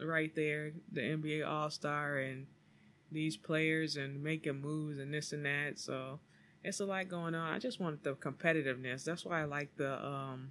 right 0.03 0.35
there. 0.35 0.73
The 0.93 1.01
NBA 1.01 1.47
All 1.49 1.71
Star 1.71 2.19
and 2.19 2.47
these 3.13 3.37
players 3.37 3.97
and 3.97 4.23
making 4.23 4.61
moves 4.61 4.99
and 4.99 5.15
this 5.15 5.33
and 5.33 5.47
that. 5.47 5.79
So 5.79 6.19
it's 6.65 6.81
a 6.81 6.87
lot 6.87 7.09
going 7.09 7.35
on. 7.35 7.53
I 7.53 7.59
just 7.59 7.79
want 7.79 8.03
the 8.03 8.15
competitiveness. 8.15 9.05
That's 9.05 9.25
why 9.25 9.43
I 9.43 9.45
like 9.45 9.77
the 9.77 10.05
um, 10.05 10.51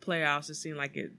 playoffs. 0.00 0.48
It 0.48 0.54
seemed 0.54 0.78
like 0.78 0.96
it 0.96 1.12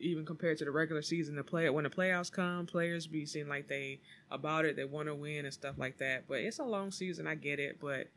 even 0.00 0.26
compared 0.26 0.58
to 0.58 0.64
the 0.64 0.70
regular 0.70 1.02
season. 1.02 1.36
The 1.36 1.44
play 1.44 1.70
when 1.70 1.84
the 1.84 1.90
playoffs 1.90 2.32
come, 2.32 2.66
players 2.66 3.06
be 3.06 3.24
seem 3.24 3.48
like 3.48 3.68
they 3.68 4.00
about 4.30 4.64
it. 4.64 4.74
They 4.74 4.84
want 4.84 5.08
to 5.08 5.14
win 5.14 5.44
and 5.44 5.54
stuff 5.54 5.76
like 5.78 5.98
that. 5.98 6.24
But 6.26 6.40
it's 6.40 6.58
a 6.58 6.64
long 6.64 6.90
season. 6.90 7.26
I 7.26 7.36
get 7.36 7.60
it, 7.60 7.78
but 7.80 8.08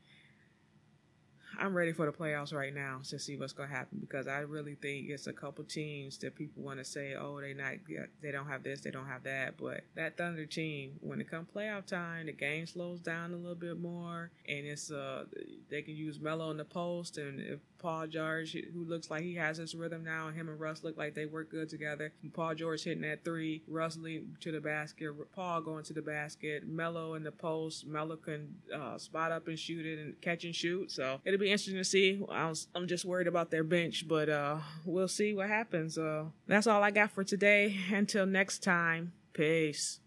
I'm 1.59 1.75
ready 1.75 1.93
for 1.93 2.05
the 2.05 2.11
playoffs 2.11 2.53
right 2.53 2.73
now 2.73 2.99
to 3.09 3.19
see 3.19 3.37
what's 3.37 3.53
going 3.53 3.69
to 3.69 3.75
happen 3.75 3.99
because 3.99 4.27
I 4.27 4.39
really 4.39 4.75
think 4.75 5.09
it's 5.09 5.27
a 5.27 5.33
couple 5.33 5.63
teams 5.63 6.17
that 6.19 6.35
people 6.35 6.63
want 6.63 6.79
to 6.79 6.85
say, 6.85 7.15
oh, 7.15 7.39
they 7.39 7.53
not, 7.53 7.73
they 8.21 8.31
don't 8.31 8.47
have 8.47 8.63
this, 8.63 8.81
they 8.81 8.91
don't 8.91 9.07
have 9.07 9.23
that. 9.23 9.57
But 9.57 9.81
that 9.95 10.17
Thunder 10.17 10.45
team, 10.45 10.93
when 11.01 11.21
it 11.21 11.29
comes 11.29 11.47
playoff 11.55 11.85
time, 11.85 12.25
the 12.25 12.31
game 12.31 12.65
slows 12.65 12.99
down 12.99 13.33
a 13.33 13.37
little 13.37 13.55
bit 13.55 13.79
more, 13.79 14.31
and 14.47 14.65
it's 14.65 14.91
uh 14.91 15.25
they 15.69 15.81
can 15.81 15.95
use 15.95 16.19
Melo 16.19 16.51
in 16.51 16.57
the 16.57 16.65
post, 16.65 17.17
and 17.17 17.39
if 17.39 17.59
Paul 17.83 18.07
George, 18.07 18.55
who 18.73 18.85
looks 18.85 19.11
like 19.11 19.23
he 19.23 19.35
has 19.35 19.57
his 19.57 19.75
rhythm 19.75 20.05
now, 20.05 20.27
and 20.27 20.35
him 20.35 20.47
and 20.47 20.57
Russ 20.57 20.85
look 20.85 20.97
like 20.97 21.15
they 21.15 21.25
work 21.25 21.51
good 21.51 21.67
together. 21.67 22.13
Paul 22.33 22.55
George 22.55 22.81
hitting 22.81 23.01
that 23.01 23.25
three, 23.25 23.61
Russ 23.67 23.97
leading 23.97 24.37
to 24.39 24.53
the 24.53 24.61
basket, 24.61 25.11
Paul 25.35 25.61
going 25.61 25.83
to 25.83 25.93
the 25.93 26.01
basket, 26.01 26.65
Melo 26.65 27.15
in 27.15 27.23
the 27.23 27.31
post. 27.31 27.85
Melo 27.85 28.15
can 28.15 28.55
uh, 28.73 28.97
spot 28.97 29.33
up 29.33 29.49
and 29.49 29.59
shoot 29.59 29.85
it 29.85 29.99
and 29.99 30.19
catch 30.21 30.45
and 30.45 30.55
shoot. 30.55 30.91
So 30.91 31.19
it'll 31.25 31.39
be 31.39 31.42
interesting 31.51 31.75
to 31.75 31.83
see. 31.83 32.21
I 32.29 32.53
I'm 32.75 32.87
just 32.87 33.05
worried 33.05 33.27
about 33.27 33.51
their 33.51 33.63
bench, 33.63 34.05
but 34.07 34.29
uh, 34.29 34.57
we'll 34.85 35.07
see 35.07 35.33
what 35.33 35.49
happens. 35.49 35.97
Uh, 35.97 36.25
that's 36.47 36.67
all 36.67 36.83
I 36.83 36.91
got 36.91 37.11
for 37.11 37.23
today. 37.23 37.77
Until 37.91 38.25
next 38.25 38.63
time, 38.63 39.13
peace. 39.33 39.99